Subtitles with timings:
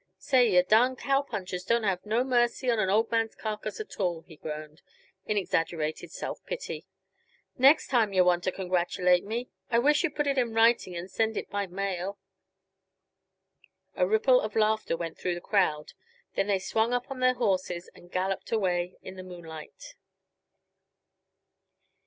[0.17, 4.21] "Say, yuh darned cowpunchers don't have no mercy on an old man's carcass at all,"
[4.23, 4.81] he groaned,
[5.27, 6.87] in exaggerated self pity.
[7.59, 11.07] "Next time yuh want to congratulate me, I wish you'd put it in writing and
[11.07, 12.17] send it by mail."
[13.93, 15.91] A little ripple of laughter went through the crowd.
[16.33, 19.93] Then they swung up on their horses and galloped away in the moonlight.